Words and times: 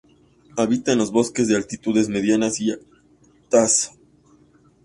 Habita 0.57 0.93
en 0.93 0.97
los 0.97 1.11
bosques 1.11 1.47
de 1.47 1.55
altitudes 1.55 2.09
medianas 2.09 2.59
y 2.59 2.71
altas. 2.71 3.91